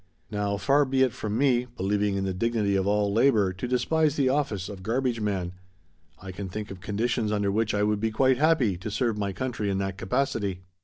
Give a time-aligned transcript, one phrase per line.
[0.31, 4.15] Now, far be it from me, believing in the dignity of all labor, to despise
[4.15, 5.51] the office of garbage man.
[6.19, 9.31] I can think of conditions under which I would be quite happy to serve my
[9.31, 10.63] country in that capacity.